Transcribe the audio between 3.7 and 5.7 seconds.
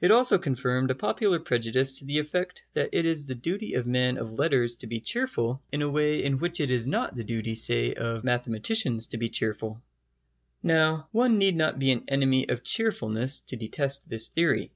of men of letters to be cheerful